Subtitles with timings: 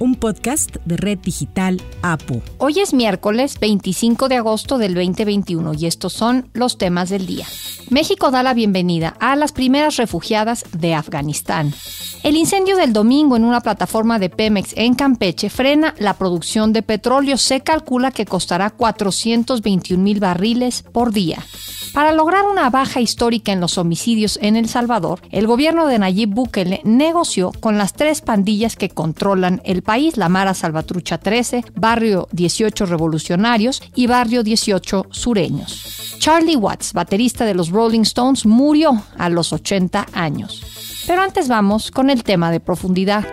[0.00, 2.42] un podcast de Red Digital APU.
[2.58, 7.46] Hoy es miércoles 25 de agosto del 2021 y estos son los temas del día.
[7.90, 11.72] México da la bienvenida a las primeras refugiadas de Afganistán.
[12.22, 16.82] El incendio del domingo en una plataforma de Pemex en Campeche frena la producción de
[16.82, 17.36] petróleo.
[17.36, 21.44] Se calcula que costará 421 mil barriles por día.
[21.92, 26.30] Para lograr una baja histórica en los homicidios en El Salvador, el gobierno de Nayib
[26.30, 32.28] Bukele negoció con las tres pandillas que controlan el país, la Mara Salvatrucha 13, Barrio
[32.30, 36.16] 18 Revolucionarios y Barrio 18 Sureños.
[36.20, 40.62] Charlie Watts, baterista de los Rolling Stones, murió a los 80 años.
[41.06, 43.26] Pero antes vamos con el tema de profundidad.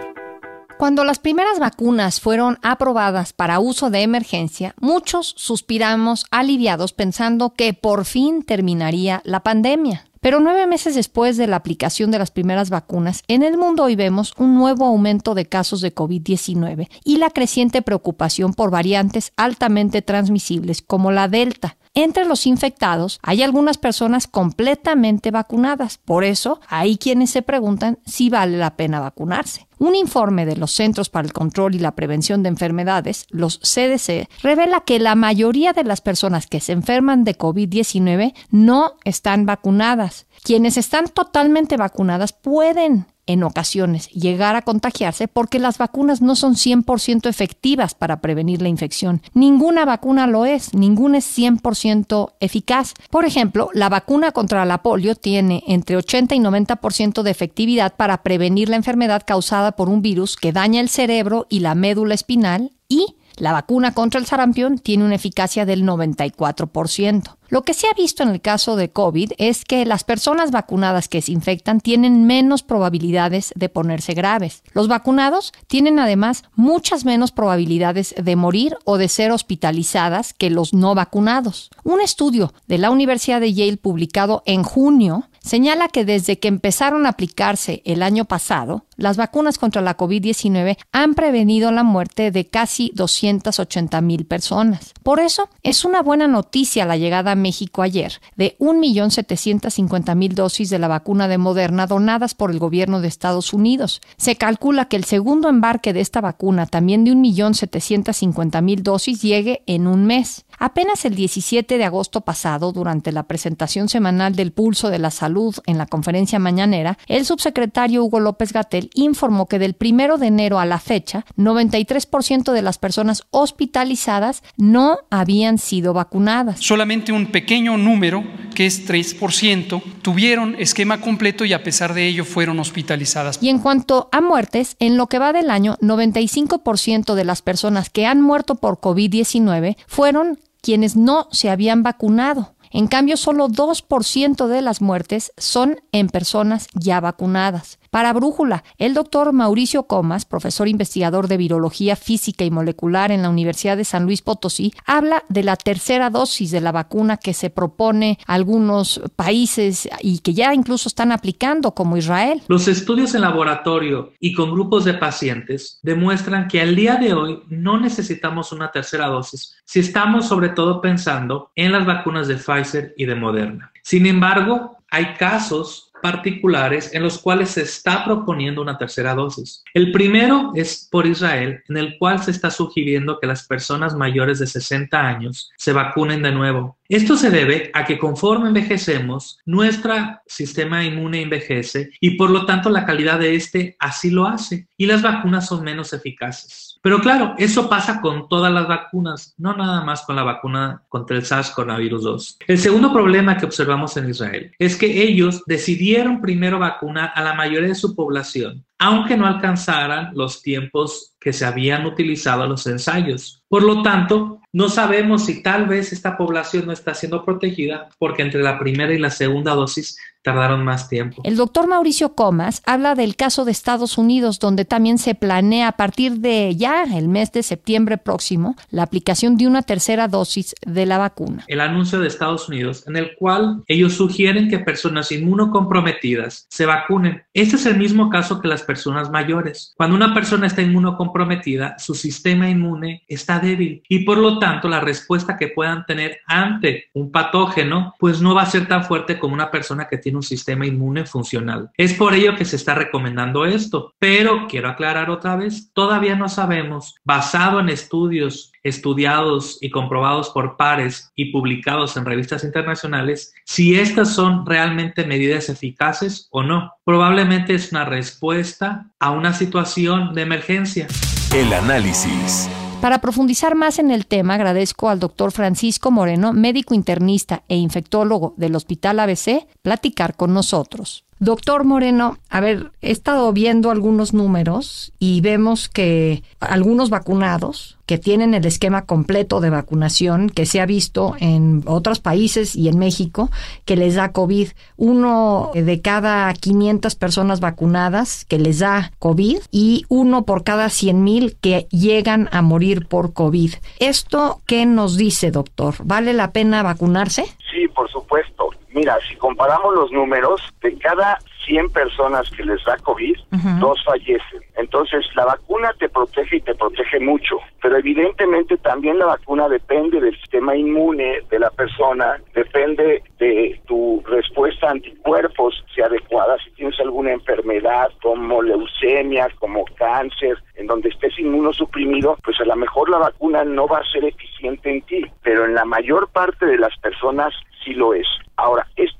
[0.78, 7.74] Cuando las primeras vacunas fueron aprobadas para uso de emergencia, muchos suspiramos aliviados pensando que
[7.74, 10.06] por fin terminaría la pandemia.
[10.22, 13.96] Pero nueve meses después de la aplicación de las primeras vacunas, en el mundo hoy
[13.96, 20.04] vemos un nuevo aumento de casos de COVID-19 y la creciente preocupación por variantes altamente
[20.04, 21.78] transmisibles como la Delta.
[21.96, 28.30] Entre los infectados hay algunas personas completamente vacunadas, por eso hay quienes se preguntan si
[28.30, 29.67] vale la pena vacunarse.
[29.80, 34.28] Un informe de los Centros para el Control y la Prevención de Enfermedades, los CDC,
[34.42, 40.26] revela que la mayoría de las personas que se enferman de COVID-19 no están vacunadas.
[40.44, 46.56] Quienes están totalmente vacunadas pueden en ocasiones llegar a contagiarse porque las vacunas no son
[46.56, 49.22] 100% efectivas para prevenir la infección.
[49.34, 52.94] Ninguna vacuna lo es, ninguna es 100% eficaz.
[53.10, 58.24] Por ejemplo, la vacuna contra la polio tiene entre 80 y 90% de efectividad para
[58.24, 62.72] prevenir la enfermedad causada por un virus que daña el cerebro y la médula espinal
[62.90, 67.38] y la vacuna contra el sarampión tiene una eficacia del 94%.
[67.50, 71.08] Lo que se ha visto en el caso de COVID es que las personas vacunadas
[71.08, 74.64] que se infectan tienen menos probabilidades de ponerse graves.
[74.74, 80.74] Los vacunados tienen además muchas menos probabilidades de morir o de ser hospitalizadas que los
[80.74, 81.70] no vacunados.
[81.84, 87.06] Un estudio de la Universidad de Yale publicado en junio señala que desde que empezaron
[87.06, 92.48] a aplicarse el año pasado, las vacunas contra la COVID-19 han prevenido la muerte de
[92.48, 94.94] casi 280 mil personas.
[95.04, 100.80] Por eso, es una buena noticia la llegada a México ayer de 1.750.000 dosis de
[100.80, 104.02] la vacuna de Moderna donadas por el gobierno de Estados Unidos.
[104.18, 109.88] Se calcula que el segundo embarque de esta vacuna, también de 1.750.000 dosis, llegue en
[109.88, 110.46] un mes.
[110.60, 115.56] Apenas el 17 de agosto pasado, durante la presentación semanal del Pulso de la Salud
[115.68, 120.60] en la conferencia mañanera, el subsecretario Hugo López Gatel informó que del primero de enero
[120.60, 126.60] a la fecha, 93% de las personas hospitalizadas no habían sido vacunadas.
[126.60, 128.24] Solamente un pequeño número,
[128.56, 133.40] que es 3%, tuvieron esquema completo y a pesar de ello fueron hospitalizadas.
[133.42, 137.90] Y en cuanto a muertes, en lo que va del año, 95% de las personas
[137.90, 142.56] que han muerto por COVID-19 fueron quienes no se habían vacunado.
[142.72, 147.80] En cambio, solo 2% de las muertes son en personas ya vacunadas.
[147.90, 153.30] Para Brújula, el doctor Mauricio Comas, profesor investigador de virología física y molecular en la
[153.30, 157.50] Universidad de San Luis Potosí, habla de la tercera dosis de la vacuna que se
[157.50, 162.42] propone algunos países y que ya incluso están aplicando, como Israel.
[162.48, 167.44] Los estudios en laboratorio y con grupos de pacientes demuestran que al día de hoy
[167.50, 172.94] no necesitamos una tercera dosis si estamos sobre todo pensando en las vacunas de Pfizer
[172.98, 173.72] y de Moderna.
[173.84, 179.64] Sin embargo, hay casos particulares en los cuales se está proponiendo una tercera dosis.
[179.74, 184.40] El primero es por Israel, en el cual se está sugiriendo que las personas mayores
[184.40, 186.77] de 60 años se vacunen de nuevo.
[186.90, 189.94] Esto se debe a que conforme envejecemos, nuestro
[190.26, 194.86] sistema inmune envejece y por lo tanto la calidad de este así lo hace y
[194.86, 196.80] las vacunas son menos eficaces.
[196.82, 201.18] Pero claro, eso pasa con todas las vacunas, no nada más con la vacuna contra
[201.18, 202.38] el SARS-CoV-2.
[202.48, 207.34] El segundo problema que observamos en Israel es que ellos decidieron primero vacunar a la
[207.34, 212.66] mayoría de su población, aunque no alcanzaran los tiempos que se habían utilizado en los
[212.68, 213.44] ensayos.
[213.50, 218.24] Por lo tanto, no sabemos si tal vez esta población no está siendo protegida porque
[218.24, 221.22] entre la primera y la segunda dosis tardaron más tiempo.
[221.24, 225.72] El doctor Mauricio Comas habla del caso de Estados Unidos, donde también se planea a
[225.72, 230.86] partir de ya el mes de septiembre próximo la aplicación de una tercera dosis de
[230.86, 231.46] la vacuna.
[231.48, 237.24] El anuncio de Estados Unidos en el cual ellos sugieren que personas inmunocomprometidas se vacunen.
[237.34, 239.74] Este es el mismo caso que las personas mayores.
[239.78, 244.82] Cuando una persona está inmunocomprometida, su sistema inmune está débil y por lo tanto la
[244.82, 249.34] respuesta que puedan tener ante un patógeno pues no va a ser tan fuerte como
[249.34, 251.70] una persona que tiene un sistema inmune funcional.
[251.78, 256.28] Es por ello que se está recomendando esto, pero quiero aclarar otra vez, todavía no
[256.28, 263.80] sabemos, basado en estudios estudiados y comprobados por pares y publicados en revistas internacionales, si
[263.80, 266.74] estas son realmente medidas eficaces o no.
[266.84, 270.88] Probablemente es una respuesta a una situación de emergencia.
[271.34, 272.50] El análisis.
[272.82, 278.34] Para profundizar más en el tema, agradezco al doctor Francisco Moreno, médico internista e infectólogo
[278.38, 281.04] del Hospital ABC, platicar con nosotros.
[281.20, 287.98] Doctor Moreno, a ver, he estado viendo algunos números y vemos que algunos vacunados que
[287.98, 292.78] tienen el esquema completo de vacunación que se ha visto en otros países y en
[292.78, 293.30] México
[293.66, 294.50] que les da COVID.
[294.76, 301.04] Uno de cada 500 personas vacunadas que les da COVID y uno por cada 100
[301.04, 303.54] mil que llegan a morir por COVID.
[303.80, 305.76] ¿Esto qué nos dice, doctor?
[305.84, 307.24] ¿Vale la pena vacunarse?
[307.52, 308.50] Sí, por supuesto.
[308.74, 313.18] Mira, si comparamos los números, de cada 100 personas que les da COVID,
[313.60, 314.42] dos fallecen.
[314.58, 320.02] Entonces, la vacuna te protege y te protege mucho, pero evidentemente también la vacuna depende
[320.02, 326.52] del sistema inmune de la persona, depende de tu respuesta a anticuerpos, si adecuada, si
[326.52, 332.90] tienes alguna enfermedad como leucemia, como cáncer, en donde estés inmunosuprimido, pues a lo mejor
[332.90, 336.58] la vacuna no va a ser eficiente en ti, pero en la mayor parte de
[336.58, 337.34] las personas
[337.64, 338.08] sí lo es.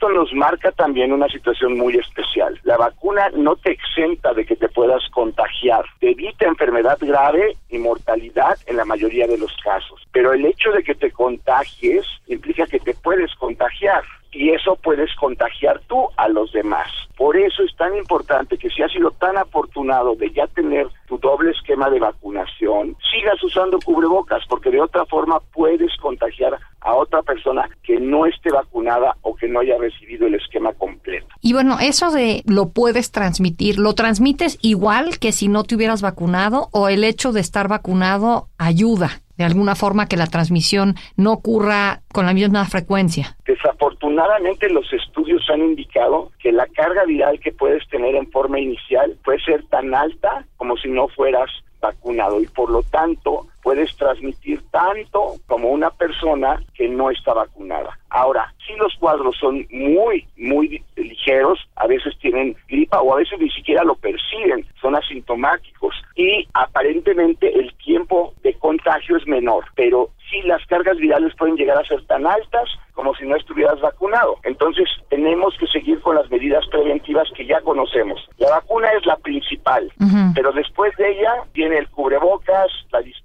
[0.08, 2.58] Esto nos marca también una situación muy especial.
[2.64, 7.78] La vacuna no te exenta de que te puedas contagiar, te evita enfermedad grave y
[7.78, 12.66] mortalidad en la mayoría de los casos, pero el hecho de que te contagies implica
[12.68, 14.02] que te puedes contagiar
[14.32, 16.88] y eso puedes contagiar tú a los demás.
[17.18, 21.18] Por eso es tan importante que si has sido tan afortunado de ya tener tu
[21.18, 26.58] doble esquema de vacunación, sigas usando cubrebocas porque de otra forma puedes contagiar
[26.88, 31.28] a otra persona que no esté vacunada o que no haya recibido el esquema completo.
[31.42, 36.02] Y bueno, eso de lo puedes transmitir, ¿lo transmites igual que si no te hubieras
[36.02, 39.22] vacunado o el hecho de estar vacunado ayuda?
[39.38, 43.38] de alguna forma que la transmisión no ocurra con la misma frecuencia?
[43.46, 49.16] Desafortunadamente los estudios han indicado que la carga viral que puedes tener en forma inicial
[49.24, 54.62] puede ser tan alta como si no fueras vacunado y por lo tanto puedes transmitir
[54.72, 58.00] tanto como una persona que no está vacunada.
[58.10, 63.38] Ahora, si los cuadros son muy, muy ligeros, a veces tienen gripa o a veces
[63.42, 70.12] ni siquiera lo perciben, son asintomáticos y aparentemente el tiempo de contagio es menor, pero
[70.30, 74.38] sí las cargas virales pueden llegar a ser tan altas como si no estuvieras vacunado.
[74.44, 78.20] Entonces tenemos que seguir con las medidas preventivas que ya conocemos.
[78.38, 79.92] La vacuna es la principal,
[80.34, 83.18] pero después de ella viene el cubrebocas, la distancia,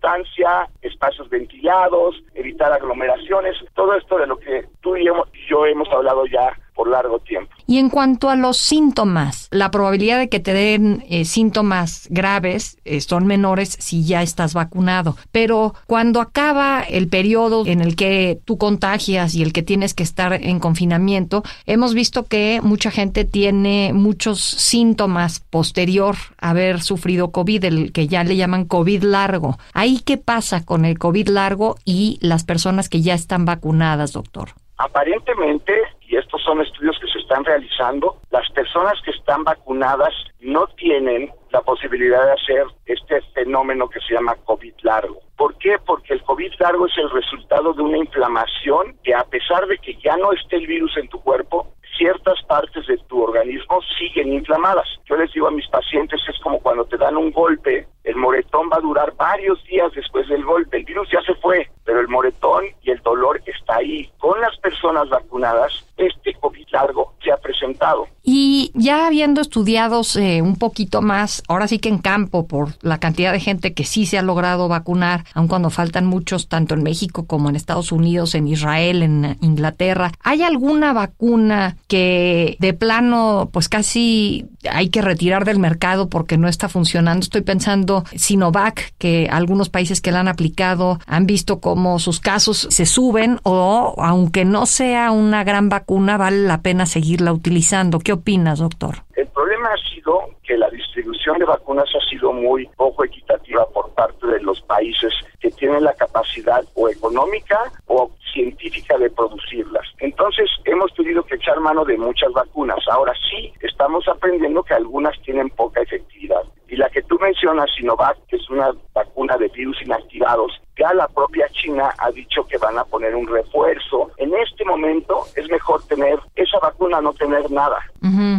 [0.81, 5.05] espacios ventilados, evitar aglomeraciones, todo esto de lo que tú y
[5.49, 7.52] yo hemos hablado ya por largo tiempo.
[7.66, 12.78] Y en cuanto a los síntomas, la probabilidad de que te den eh, síntomas graves
[12.84, 15.16] eh, son menores si ya estás vacunado.
[15.30, 20.02] Pero cuando acaba el periodo en el que tú contagias y el que tienes que
[20.02, 27.30] estar en confinamiento, hemos visto que mucha gente tiene muchos síntomas posterior a haber sufrido
[27.30, 29.56] COVID, el que ya le llaman COVID largo.
[29.72, 34.50] ¿Ahí qué pasa con el COVID largo y las personas que ya están vacunadas, doctor?
[34.78, 35.73] Aparentemente,
[36.16, 41.61] estos son estudios que se están realizando, las personas que están vacunadas no tienen la
[41.62, 45.21] posibilidad de hacer este fenómeno que se llama COVID largo.
[45.37, 45.76] ¿Por qué?
[45.85, 49.95] Porque el COVID largo es el resultado de una inflamación que a pesar de que
[49.97, 54.88] ya no esté el virus en tu cuerpo, ciertas partes de tu organismo siguen inflamadas.
[55.04, 58.68] Yo les digo a mis pacientes, es como cuando te dan un golpe, el moretón
[58.73, 60.78] va a durar varios días después del golpe.
[60.78, 64.11] El virus ya se fue, pero el moretón y el dolor está ahí.
[64.18, 68.06] Con las personas vacunadas, este COVID largo se ha presentado.
[68.25, 72.99] Y ya habiendo estudiado eh, un poquito más, ahora sí que en campo, por la
[72.99, 76.82] cantidad de gente que sí se ha logrado vacunar, aun cuando faltan muchos, tanto en
[76.82, 83.50] México como en Estados Unidos, en Israel, en Inglaterra, ¿hay alguna vacuna que de plano
[83.52, 87.25] pues casi hay que retirar del mercado porque no está funcionando.
[87.25, 92.66] Estoy pensando Sinovac, que algunos países que la han aplicado han visto cómo sus casos
[92.70, 97.99] se suben o aunque no sea una gran vacuna, vale la pena seguirla utilizando.
[97.99, 99.04] ¿Qué opinas, doctor?
[99.14, 103.90] El problema ha sido que la distribución de vacunas ha sido muy poco equitativa por
[103.94, 109.87] parte de los países que tienen la capacidad o económica o científica de producirlas.
[109.99, 112.78] Entonces hemos tenido que echar mano de muchas vacunas.
[112.90, 116.42] Ahora sí, estamos aprendiendo que algunas tienen poca efectividad.
[116.73, 121.07] Y la que tú mencionas, Sinovac, que es una vacuna de virus inactivados, ya la
[121.07, 124.11] propia China ha dicho que van a poner un refuerzo.
[124.17, 127.79] En este momento es mejor tener esa vacuna, no tener nada.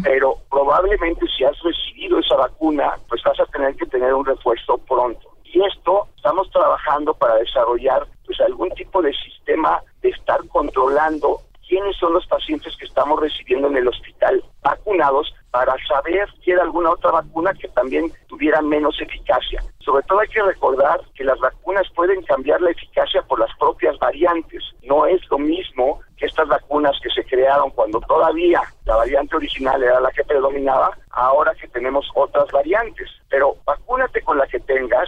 [0.02, 4.80] Pero probablemente si has recibido esa vacuna, pues vas a tener que tener un refuerzo
[4.80, 5.30] pronto.
[5.44, 11.96] Y esto estamos trabajando para desarrollar pues algún tipo de sistema de estar controlando quiénes
[11.98, 16.90] son los pacientes que estamos recibiendo en el hospital vacunados para saber si era alguna
[16.90, 19.62] otra vacuna que también tuviera menos eficacia.
[19.86, 23.96] Sobre todo hay que recordar que las vacunas pueden cambiar la eficacia por las propias
[24.00, 24.64] variantes.
[24.82, 29.84] No es lo mismo que estas vacunas que se crearon cuando todavía la variante original
[29.84, 33.08] era la que predominaba, ahora que tenemos otras variantes.
[33.30, 35.08] Pero vacúnate con la que tengas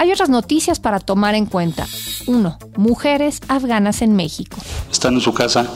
[0.00, 1.86] Hay otras noticias para tomar en cuenta.
[2.26, 2.58] 1.
[2.78, 4.56] Mujeres afganas en México.
[4.90, 5.66] Están en su casa.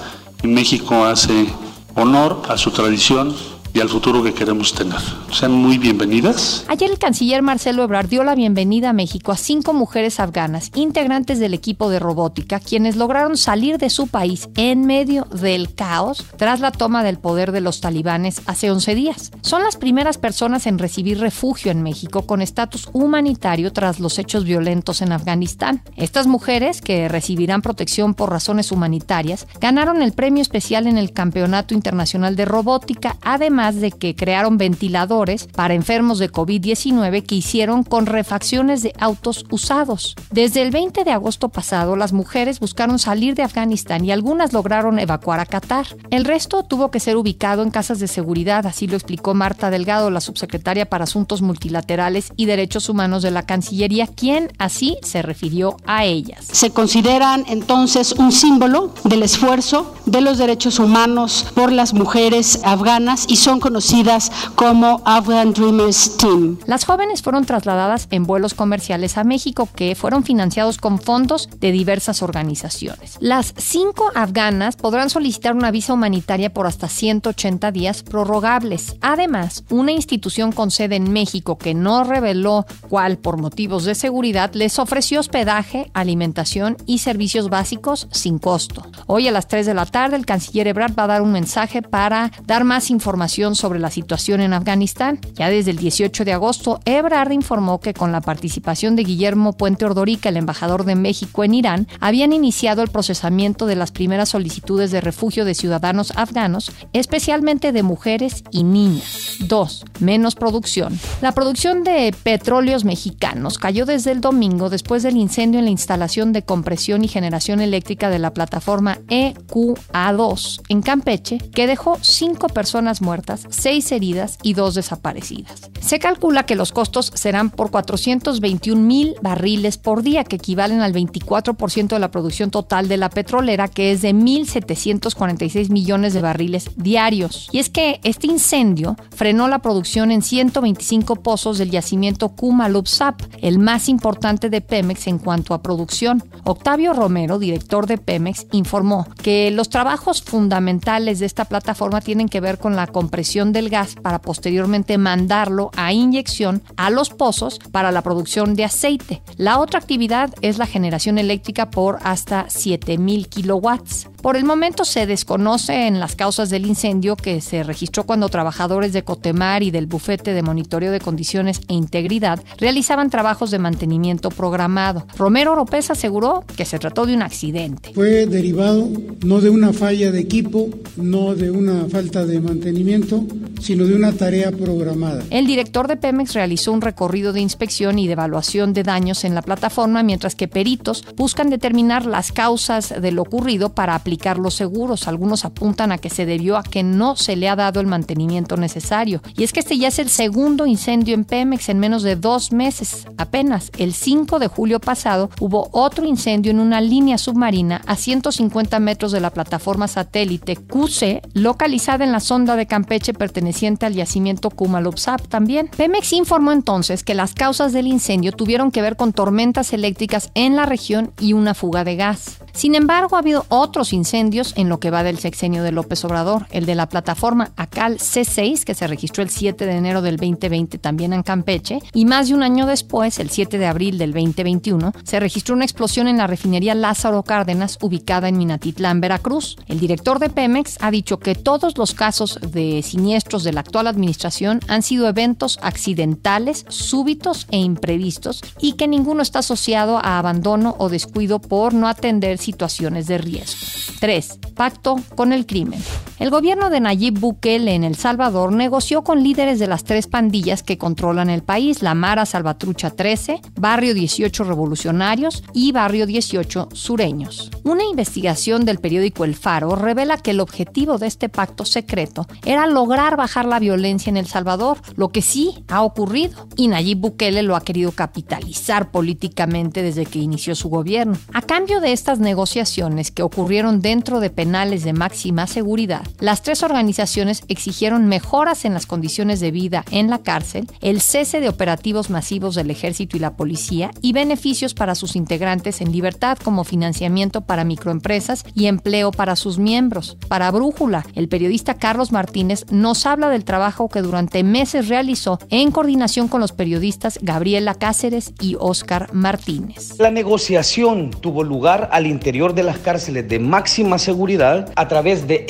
[0.42, 1.46] En México hace
[1.94, 3.36] honor a su tradición
[3.74, 5.00] y al futuro que queremos tener.
[5.32, 6.64] Sean muy bienvenidas.
[6.68, 11.40] Ayer el canciller Marcelo Ebrard dio la bienvenida a México a cinco mujeres afganas, integrantes
[11.40, 16.60] del equipo de robótica, quienes lograron salir de su país en medio del caos tras
[16.60, 19.32] la toma del poder de los talibanes hace 11 días.
[19.40, 24.44] Son las primeras personas en recibir refugio en México con estatus humanitario tras los hechos
[24.44, 25.82] violentos en Afganistán.
[25.96, 31.74] Estas mujeres, que recibirán protección por razones humanitarias, ganaron el premio especial en el Campeonato
[31.74, 38.06] Internacional de Robótica, además de que crearon ventiladores para enfermos de COVID-19 que hicieron con
[38.06, 40.14] refacciones de autos usados.
[40.30, 44.98] Desde el 20 de agosto pasado, las mujeres buscaron salir de Afganistán y algunas lograron
[44.98, 45.86] evacuar a Qatar.
[46.10, 50.10] El resto tuvo que ser ubicado en casas de seguridad, así lo explicó Marta Delgado,
[50.10, 55.76] la subsecretaria para Asuntos Multilaterales y Derechos Humanos de la Cancillería, quien así se refirió
[55.86, 56.44] a ellas.
[56.50, 63.26] Se consideran entonces un símbolo del esfuerzo de los derechos humanos por las mujeres afganas
[63.28, 66.58] y son conocidas como Afghan Dreamers Team.
[66.66, 71.72] Las jóvenes fueron trasladadas en vuelos comerciales a México que fueron financiados con fondos de
[71.72, 73.16] diversas organizaciones.
[73.20, 78.96] Las cinco afganas podrán solicitar una visa humanitaria por hasta 180 días prorrogables.
[79.00, 84.52] Además, una institución con sede en México que no reveló cuál por motivos de seguridad
[84.54, 88.86] les ofreció hospedaje, alimentación y servicios básicos sin costo.
[89.06, 91.82] Hoy a las 3 de la tarde el canciller Ebrard va a dar un mensaje
[91.82, 95.20] para dar más información sobre la situación en Afganistán.
[95.34, 99.84] Ya desde el 18 de agosto, Ebrard informó que con la participación de Guillermo Puente
[99.84, 104.90] Ordorica, el embajador de México en Irán, habían iniciado el procesamiento de las primeras solicitudes
[104.90, 109.36] de refugio de ciudadanos afganos, especialmente de mujeres y niñas.
[109.40, 109.84] 2.
[110.00, 110.98] Menos producción.
[111.20, 116.32] La producción de petróleos mexicanos cayó desde el domingo después del incendio en la instalación
[116.32, 123.02] de compresión y generación eléctrica de la plataforma EQA2 en Campeche, que dejó cinco personas
[123.02, 125.70] muertas seis heridas y dos desaparecidas.
[125.80, 130.92] Se calcula que los costos serán por 421 mil barriles por día, que equivalen al
[130.92, 136.70] 24% de la producción total de la petrolera, que es de 1.746 millones de barriles
[136.76, 137.48] diarios.
[137.52, 143.58] Y es que este incendio frenó la producción en 125 pozos del yacimiento Kumalupsap, el
[143.58, 146.22] más importante de Pemex en cuanto a producción.
[146.44, 152.40] Octavio Romero, director de Pemex, informó que los trabajos fundamentales de esta plataforma tienen que
[152.40, 157.90] ver con la compresión del gas para posteriormente mandarlo a inyección a los pozos para
[157.90, 159.22] la producción de aceite.
[159.36, 164.08] La otra actividad es la generación eléctrica por hasta 7000 kilowatts.
[164.24, 168.94] Por el momento se desconoce en las causas del incendio que se registró cuando trabajadores
[168.94, 174.30] de Cotemar y del bufete de monitoreo de condiciones e integridad realizaban trabajos de mantenimiento
[174.30, 175.06] programado.
[175.18, 177.92] Romero Oropés aseguró que se trató de un accidente.
[177.92, 178.88] Fue derivado
[179.26, 183.26] no de una falla de equipo, no de una falta de mantenimiento,
[183.60, 185.22] sino de una tarea programada.
[185.30, 189.34] El director de Pemex realizó un recorrido de inspección y de evaluación de daños en
[189.34, 194.54] la plataforma, mientras que peritos buscan determinar las causas de lo ocurrido para aplicar los
[194.54, 195.08] seguros.
[195.08, 198.56] Algunos apuntan a que se debió a que no se le ha dado el mantenimiento
[198.56, 199.22] necesario.
[199.36, 202.52] Y es que este ya es el segundo incendio en Pemex en menos de dos
[202.52, 203.06] meses.
[203.16, 208.80] Apenas el 5 de julio pasado hubo otro incendio en una línea submarina a 150
[208.80, 213.43] metros de la plataforma satélite QC, localizada en la sonda de Campeche perteneciente
[213.82, 215.70] al yacimiento Kumalopsap también.
[215.76, 220.56] Pemex informó entonces que las causas del incendio tuvieron que ver con tormentas eléctricas en
[220.56, 222.43] la región y una fuga de gas.
[222.54, 226.46] Sin embargo, ha habido otros incendios en lo que va del sexenio de López Obrador,
[226.50, 230.78] el de la plataforma ACAL C6, que se registró el 7 de enero del 2020
[230.78, 234.92] también en Campeche, y más de un año después, el 7 de abril del 2021,
[235.02, 239.56] se registró una explosión en la refinería Lázaro Cárdenas, ubicada en Minatitlán, Veracruz.
[239.66, 243.88] El director de Pemex ha dicho que todos los casos de siniestros de la actual
[243.88, 250.76] administración han sido eventos accidentales, súbitos e imprevistos, y que ninguno está asociado a abandono
[250.78, 253.58] o descuido por no atender situaciones de riesgo.
[254.00, 254.38] 3.
[254.54, 255.82] Pacto con el crimen.
[256.24, 260.62] El gobierno de Nayib Bukele en El Salvador negoció con líderes de las tres pandillas
[260.62, 267.50] que controlan el país, la Mara Salvatrucha 13, Barrio 18 Revolucionarios y Barrio 18 Sureños.
[267.62, 272.66] Una investigación del periódico El Faro revela que el objetivo de este pacto secreto era
[272.66, 277.42] lograr bajar la violencia en El Salvador, lo que sí ha ocurrido, y Nayib Bukele
[277.42, 281.18] lo ha querido capitalizar políticamente desde que inició su gobierno.
[281.34, 286.62] A cambio de estas negociaciones que ocurrieron dentro de penales de máxima seguridad, las tres
[286.62, 292.10] organizaciones exigieron mejoras en las condiciones de vida en la cárcel, el cese de operativos
[292.10, 297.42] masivos del ejército y la policía y beneficios para sus integrantes en libertad como financiamiento
[297.42, 300.16] para microempresas y empleo para sus miembros.
[300.28, 305.70] Para Brújula, el periodista Carlos Martínez nos habla del trabajo que durante meses realizó en
[305.70, 309.98] coordinación con los periodistas Gabriela Cáceres y Óscar Martínez.
[309.98, 315.44] La negociación tuvo lugar al interior de las cárceles de máxima seguridad a través de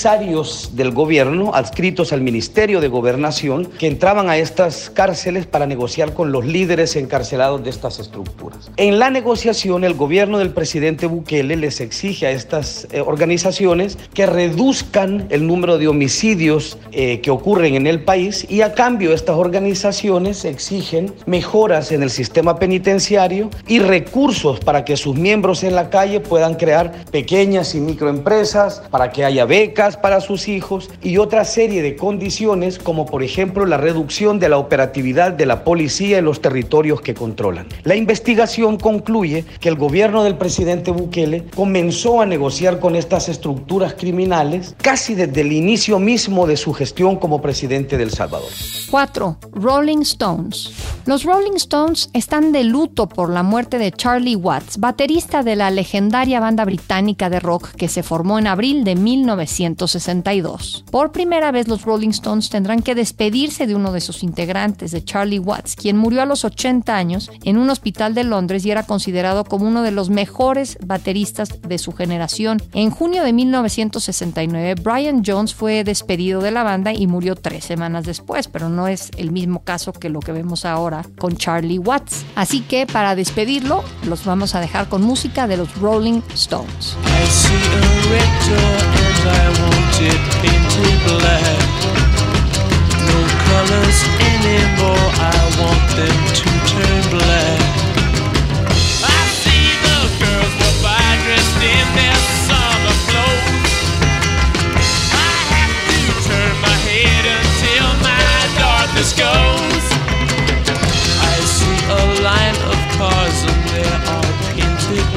[0.00, 6.32] del gobierno adscritos al Ministerio de Gobernación que entraban a estas cárceles para negociar con
[6.32, 8.70] los líderes encarcelados de estas estructuras.
[8.78, 14.24] En la negociación, el gobierno del presidente Bukele les exige a estas eh, organizaciones que
[14.24, 19.36] reduzcan el número de homicidios eh, que ocurren en el país y a cambio estas
[19.36, 25.90] organizaciones exigen mejoras en el sistema penitenciario y recursos para que sus miembros en la
[25.90, 31.44] calle puedan crear pequeñas y microempresas, para que haya becas para sus hijos y otra
[31.44, 36.24] serie de condiciones como por ejemplo la reducción de la operatividad de la policía en
[36.24, 37.66] los territorios que controlan.
[37.84, 43.94] La investigación concluye que el gobierno del presidente Bukele comenzó a negociar con estas estructuras
[43.94, 48.50] criminales casi desde el inicio mismo de su gestión como presidente del Salvador.
[48.90, 49.38] 4.
[49.52, 50.72] Rolling Stones.
[51.06, 55.70] Los Rolling Stones están de luto por la muerte de Charlie Watts, baterista de la
[55.70, 60.84] legendaria banda británica de rock que se formó en abril de 1962.
[60.90, 65.02] Por primera vez los Rolling Stones tendrán que despedirse de uno de sus integrantes, de
[65.02, 68.82] Charlie Watts, quien murió a los 80 años en un hospital de Londres y era
[68.82, 72.62] considerado como uno de los mejores bateristas de su generación.
[72.74, 78.04] En junio de 1969, Brian Jones fue despedido de la banda y murió tres semanas
[78.04, 82.24] después, pero no es el mismo caso que lo que vemos ahora con Charlie Watts.
[82.34, 86.96] Así que para despedirlo, los vamos a dejar con música de los Rolling Stones.